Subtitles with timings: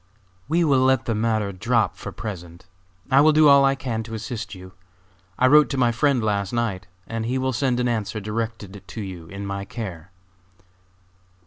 [0.47, 2.65] "We will let the matter drop for the present.
[3.11, 4.73] I will do all I can to assist you.
[5.37, 9.01] I wrote to my friend last night, and he will send an answer directed to
[9.01, 10.09] you in my care."